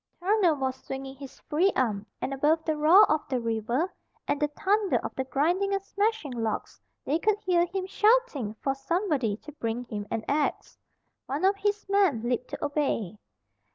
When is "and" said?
2.23-2.33, 4.27-4.39, 5.75-5.83